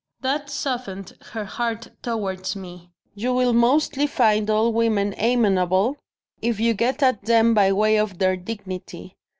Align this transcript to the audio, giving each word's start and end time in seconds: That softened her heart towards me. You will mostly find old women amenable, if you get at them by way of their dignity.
That 0.21 0.49
softened 0.49 1.13
her 1.33 1.45
heart 1.45 1.89
towards 2.01 2.55
me. 2.55 2.89
You 3.13 3.35
will 3.35 3.53
mostly 3.53 4.07
find 4.07 4.49
old 4.49 4.73
women 4.73 5.13
amenable, 5.19 5.95
if 6.41 6.59
you 6.59 6.73
get 6.73 7.03
at 7.03 7.25
them 7.25 7.53
by 7.53 7.71
way 7.71 7.97
of 7.99 8.17
their 8.17 8.35
dignity. 8.35 9.15